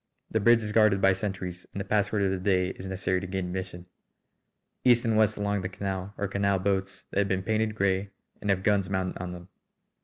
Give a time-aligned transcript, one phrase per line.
[0.31, 3.27] The bridge is guarded by sentries and the password of the day is necessary to
[3.27, 3.85] gain admission.
[4.83, 8.09] East and west along the canal are canal boats that have been painted grey
[8.41, 9.49] and have guns mounted on them.